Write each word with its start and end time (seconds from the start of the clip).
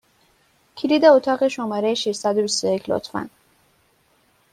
کلید 0.75 1.05
اتاق 1.05 1.47
شماره 1.47 1.93
ششصد 1.93 2.37
و 2.37 2.41
بیست 2.41 2.63
و 2.63 2.67
یک، 2.67 2.89
لطفا! 2.89 3.29